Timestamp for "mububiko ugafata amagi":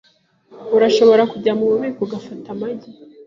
1.59-2.89